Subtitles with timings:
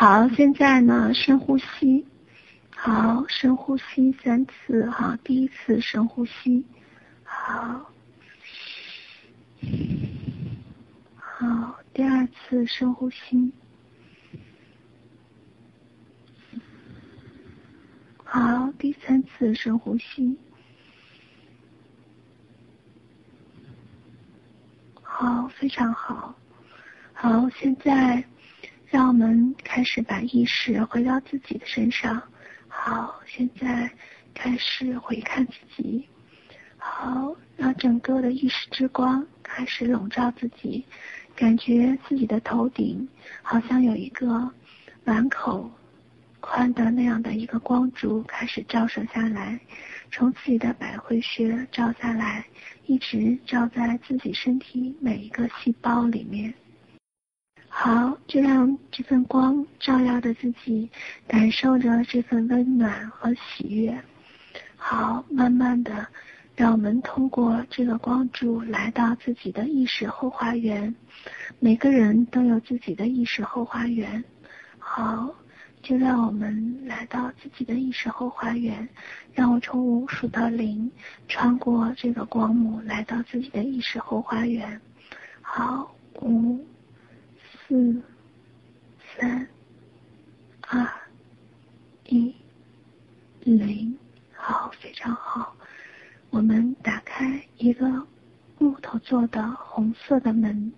[0.00, 2.06] 好，现在呢，深呼吸。
[2.74, 4.88] 好，深呼吸三次。
[4.88, 6.64] 好，第一次深呼吸。
[7.22, 7.92] 好。
[11.18, 13.52] 好，第二次深呼吸。
[18.24, 20.38] 好，第三次深呼吸。
[25.02, 26.34] 好，非常好。
[27.12, 28.24] 好，现在
[28.90, 32.20] 让我们开始把意识回到自己的身上。
[32.66, 33.88] 好，现在
[34.34, 36.08] 开始回看自己。
[36.76, 40.84] 好，让整个的意识之光开始笼罩自己，
[41.36, 43.08] 感觉自己的头顶
[43.42, 44.50] 好像有一个
[45.04, 45.70] 碗口。
[46.40, 49.60] 宽的那样的一个光柱开始照射下来，
[50.10, 52.44] 从自己的百会穴照下来，
[52.86, 56.52] 一直照在自己身体每一个细胞里面。
[57.72, 60.90] 好，就让这份光照耀着自己，
[61.26, 63.98] 感受着这份温暖和喜悦。
[64.76, 66.06] 好，慢慢的，
[66.56, 70.94] 让我们通过这个光柱来到自己的意识后花园。
[71.60, 74.22] 每个人都有自己的意识后花园。
[74.78, 75.34] 好。
[75.82, 78.86] 就让我们来到自己的意识后花园，
[79.32, 80.92] 让我从五数到零，
[81.26, 84.78] 穿过这个光幕来到自己的意识后花园。
[85.40, 85.90] 好，
[86.20, 86.62] 五、
[87.70, 88.02] 四、
[89.16, 89.46] 三、
[90.62, 90.84] 二、
[92.06, 92.34] 一、
[93.44, 93.96] 零。
[94.34, 95.54] 好，非常好。
[96.30, 97.86] 我们打开一个
[98.58, 100.72] 木头做的红色的门，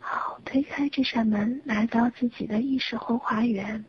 [0.00, 3.84] 好，推开这扇门，来到自己的意识后花园。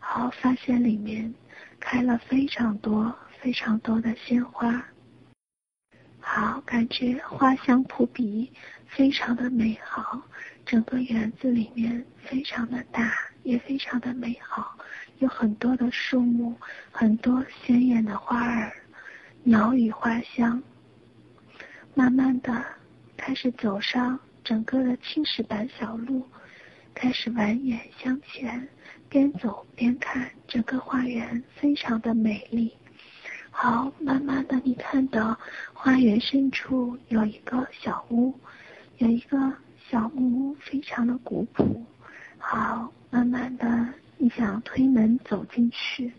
[0.00, 1.32] 好，发现里面
[1.78, 4.84] 开了非常多、非常多的鲜花。
[6.24, 8.50] 好，感觉花香扑鼻，
[8.86, 10.22] 非常的美好。
[10.64, 14.78] 整个园子里面非常的大，也非常的美好，
[15.18, 16.54] 有很多的树木，
[16.92, 18.72] 很多鲜艳的花儿，
[19.42, 20.62] 鸟语花香。
[21.94, 22.64] 慢慢的
[23.16, 26.26] 开始走上整个的青石板小路，
[26.94, 28.66] 开始蜿蜒向前。
[29.08, 32.72] 边走边看，整个花园非常的美丽。
[33.54, 35.38] 好，慢慢的你看到
[35.74, 38.34] 花园深处有一个小屋，
[38.96, 39.52] 有一个
[39.88, 41.84] 小木屋，非常的古朴。
[42.38, 43.86] 好，慢慢的
[44.16, 46.12] 你想推门走进去。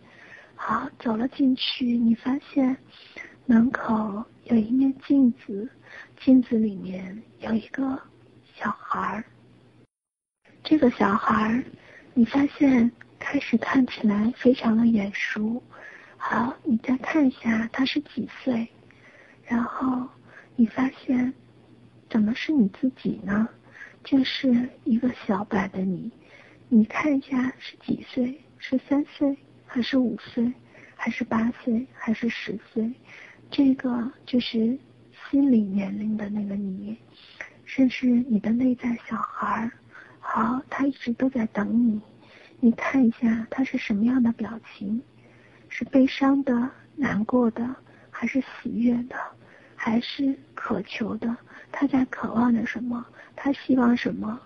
[0.55, 2.77] 好，走了进去，你发现
[3.47, 5.67] 门口有一面镜子，
[6.23, 7.99] 镜子里面有一个
[8.55, 9.23] 小孩儿。
[10.63, 11.63] 这个小孩儿。
[12.15, 15.63] 你发现开始看起来非常的眼熟，
[16.25, 18.65] 好，你再看一下他是几岁，
[19.43, 20.07] 然后
[20.55, 21.33] 你发现
[22.09, 23.49] 怎么是你自己呢？
[24.05, 26.09] 就是一个小版的你，
[26.69, 28.39] 你看一下是几岁？
[28.57, 30.51] 是三岁还是五岁，
[30.95, 32.89] 还是八岁还是十岁？
[33.51, 34.79] 这个就是
[35.29, 36.97] 心理年龄的那个你，
[37.65, 39.69] 甚至你的内在小孩。
[40.21, 42.01] 好，他一直都在等你。
[42.61, 45.03] 你看一下他是什么样的表情？
[45.75, 47.75] 是悲伤的、难过的，
[48.11, 49.15] 还是喜悦的，
[49.75, 51.35] 还是渴求的？
[51.71, 53.03] 他在渴望着什么？
[53.35, 54.39] 他希望什么？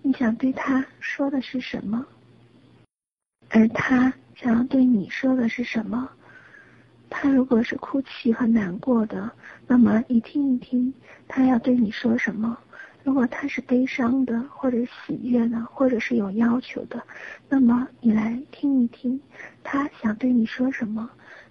[0.00, 2.06] 你想对他说的是什么？
[3.50, 6.08] 而他想要对你说的是什么？
[7.10, 9.30] 他如果是哭泣和难过的，
[9.66, 10.94] 那么你听一听，
[11.28, 12.58] 他要对你说什么？
[13.04, 17.00] 如果他是悲伤的，或者喜悦的，或者是有要求的，
[17.50, 19.20] 那么你来听一听，
[19.62, 21.08] 他想对你说什么？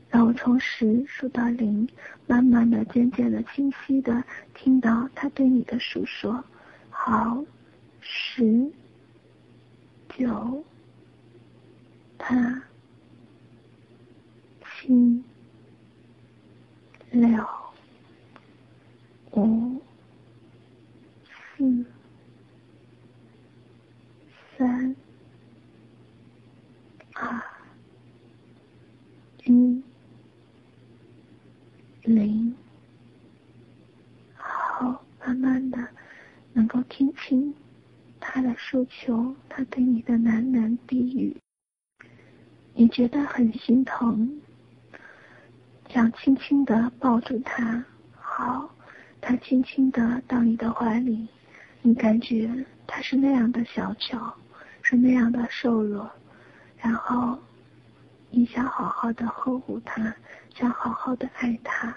[0.10, 1.88] 让我从十数到零，
[2.28, 4.24] 慢慢的、渐渐的、清晰的
[4.56, 6.44] 听到他对你的诉说。
[6.90, 7.44] 好，
[8.02, 8.72] 十、
[10.18, 10.64] 九、
[12.18, 12.64] 八、
[14.82, 15.24] 七、
[17.12, 17.48] 六、
[19.32, 19.73] 五。
[21.64, 21.86] 四、
[24.58, 24.94] 三、
[27.14, 27.42] 二、
[29.46, 29.82] 一、
[32.04, 32.54] 零。
[34.36, 35.88] 好，慢慢的
[36.52, 37.54] 能够听清
[38.20, 41.38] 他的诉求，他对你的喃喃低语，
[42.74, 44.42] 你觉得很心疼，
[45.88, 47.86] 想轻轻的抱住他。
[48.14, 48.70] 好，
[49.22, 51.26] 他轻轻的到你的怀里。
[51.86, 52.50] 你感觉
[52.88, 54.34] 他是那样的小巧，
[54.82, 56.10] 是那样的瘦弱，
[56.78, 57.38] 然后
[58.30, 60.16] 你想好好的呵护他，
[60.56, 61.94] 想好好的爱他，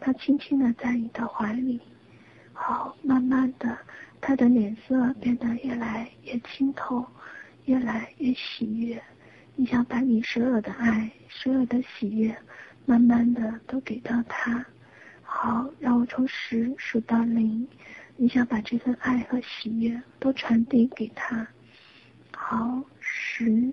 [0.00, 1.80] 他轻轻的在你的怀里，
[2.52, 3.78] 好，慢慢的，
[4.20, 7.06] 他的脸色变得越来越清透，
[7.66, 9.00] 越来越喜悦。
[9.54, 12.36] 你想把你所有的爱、所有的喜悦，
[12.86, 14.66] 慢慢的都给到他。
[15.22, 17.68] 好，让我从十数到零。
[18.16, 21.46] 你想把这份爱和喜悦都传递给他。
[22.36, 23.72] 好，十、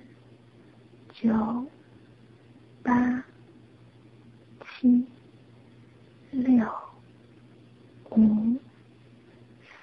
[1.12, 1.68] 九、
[2.81, 3.24] 八、
[4.80, 5.06] 七、
[6.31, 6.68] 六、
[8.12, 8.57] 五、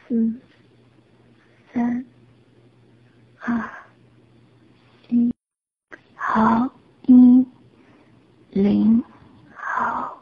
[0.08, 0.35] 四、
[1.73, 2.05] 三、
[3.38, 3.70] 二、
[5.09, 5.32] 一。
[6.14, 6.69] 好，
[7.06, 7.47] 一、
[8.50, 9.02] 零。
[9.55, 10.20] 好，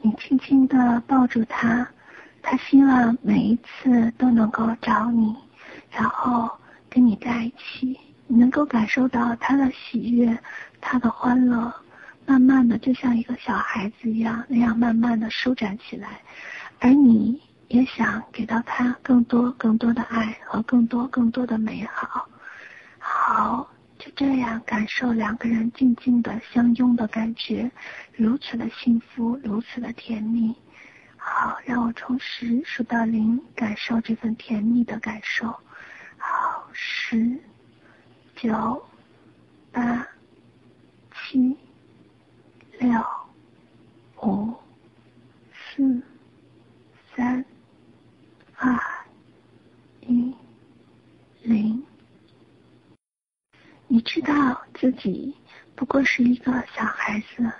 [0.00, 1.88] 你轻轻的抱住他，
[2.50, 5.36] 他希望每一次都能够找你，
[5.90, 6.50] 然后
[6.88, 8.00] 跟你在一起。
[8.26, 10.38] 你能够感受到他的喜悦，
[10.80, 11.70] 他的欢乐，
[12.24, 16.22] 慢慢的就像一个小孩子一样，那样慢慢的舒展起来，
[16.78, 22.26] 而你也想给到他更多更多的爱和更多更多的美好。
[22.98, 23.68] 好，
[23.98, 27.70] 就这样感受两个人静静的相拥的感觉，
[28.16, 30.54] 如此的幸福，如此的甜蜜。
[31.18, 35.46] 好，让我从十数到零，感受这份甜蜜的感受。
[36.16, 37.38] 好，十。
[38.40, 38.86] 九、
[39.72, 40.06] 八、
[41.12, 41.58] 七、
[42.78, 42.88] 六、
[44.22, 44.54] 五、
[45.52, 46.00] 四、
[47.16, 47.44] 三、
[48.54, 48.78] 二、
[50.02, 50.32] 一、
[51.42, 51.84] 零。
[53.88, 55.34] 你知道自己
[55.74, 57.52] 不过是一个小孩子，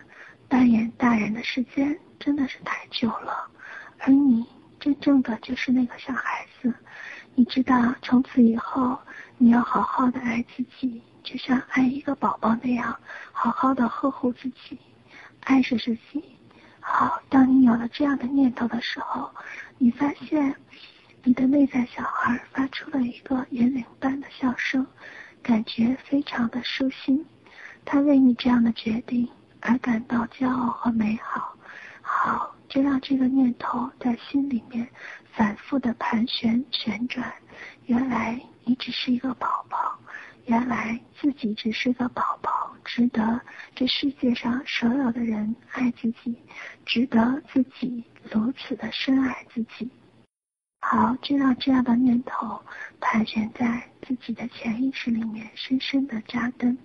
[0.48, 3.48] 扮演大人的时间真的是太久了，
[3.98, 4.46] 而你
[4.80, 6.72] 真正的就是那个小孩子。
[7.34, 8.98] 你知道，从此以后，
[9.36, 12.98] 你要好好的爱自己，就像爱一个宝宝那样，
[13.32, 14.78] 好好的呵护自己，
[15.44, 16.24] 爱着自己。
[16.80, 19.30] 好，当你有了这样的念头的时候，
[19.78, 20.56] 你发现
[21.22, 24.84] 你的内在小孩发出了一个银铃般的笑声，
[25.42, 27.24] 感觉非常的舒心。
[27.84, 29.28] 他为你这样的决定
[29.60, 31.54] 而感到骄傲和美好。
[32.20, 34.88] 好，就让这个念头在心里面。
[35.34, 37.32] 反复的盘旋旋转，
[37.86, 39.96] 原来你只是一个宝宝，
[40.46, 43.40] 原来自己只是个宝宝，值得
[43.72, 46.36] 这世界上所有的人爱自己，
[46.84, 49.88] 值得自己如此的深爱自己。
[50.80, 52.60] 好，就让这样的念头
[53.00, 56.76] 盘旋在自己的潜意识里面，深深的扎根。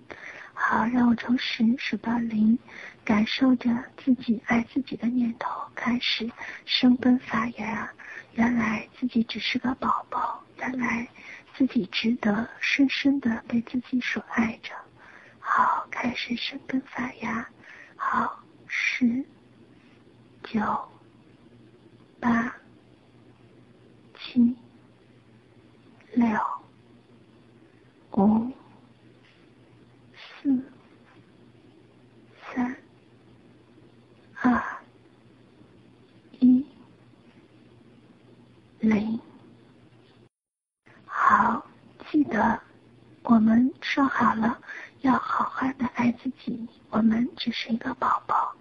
[0.54, 2.58] 好，让我从十数到零，
[3.04, 6.30] 感受着自己爱自己的念头开始
[6.64, 7.92] 生根发芽。
[8.32, 11.08] 原来自己只是个宝宝，原来
[11.56, 14.74] 自己值得深深的被自己所爱着。
[15.38, 17.48] 好，开始生根发芽。
[17.94, 19.24] 好，十、
[20.42, 20.60] 九、
[22.18, 22.52] 八、
[24.18, 24.56] 七、
[26.14, 26.26] 六、
[28.16, 28.52] 五、
[30.42, 30.60] 四、
[32.52, 32.76] 三、
[34.42, 34.60] 二。
[38.80, 39.18] 零，
[41.34, 41.66] 好，
[42.12, 42.60] 记得
[43.24, 44.56] 我们说好了，
[45.00, 46.68] 要好好的爱自己。
[46.90, 48.54] 我们只是一个宝宝，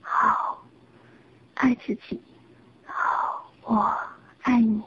[0.00, 0.64] 好，
[1.52, 2.22] 爱自己，
[2.86, 3.94] 好，我
[4.40, 4.82] 爱你。